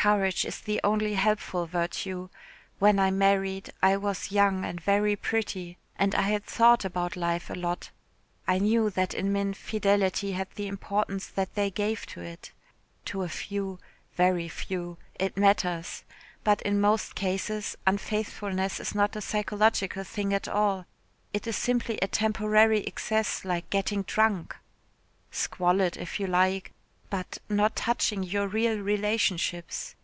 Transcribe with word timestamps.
"Courage 0.00 0.44
is 0.44 0.60
the 0.60 0.80
only 0.84 1.14
helpful 1.14 1.66
virtue; 1.66 2.28
when 2.78 3.00
I 3.00 3.10
married 3.10 3.72
I 3.82 3.96
was 3.96 4.30
young 4.30 4.64
and 4.64 4.80
very 4.80 5.16
pretty 5.16 5.76
and 5.96 6.14
I 6.14 6.22
had 6.22 6.44
thought 6.44 6.84
about 6.84 7.16
life 7.16 7.50
a 7.50 7.54
lot. 7.56 7.90
I 8.46 8.60
knew 8.60 8.90
that 8.90 9.12
in 9.12 9.32
men 9.32 9.54
fidelity 9.54 10.32
had 10.32 10.48
the 10.54 10.68
importance 10.68 11.26
that 11.26 11.56
they 11.56 11.72
gave 11.72 12.06
to 12.06 12.20
it. 12.20 12.52
To 13.06 13.24
a 13.24 13.28
few 13.28 13.80
very 14.14 14.46
few 14.48 14.98
it 15.18 15.36
matters 15.36 16.04
but 16.44 16.62
in 16.62 16.80
most 16.80 17.16
cases 17.16 17.74
unfaithfulness 17.84 18.78
is 18.78 18.94
not 18.94 19.16
a 19.16 19.20
psychological 19.20 20.04
thing 20.04 20.32
at 20.32 20.46
all; 20.46 20.86
it 21.32 21.44
is 21.48 21.56
simply 21.56 21.98
a 22.00 22.06
temporary 22.06 22.82
excess 22.84 23.44
like 23.44 23.68
getting 23.68 24.02
drunk 24.04 24.56
squalid, 25.32 25.96
if 25.96 26.20
you 26.20 26.28
like 26.28 26.72
but 27.10 27.38
not 27.48 27.74
touching 27.74 28.22
your 28.22 28.46
real 28.46 28.76
relationships. 28.78 29.94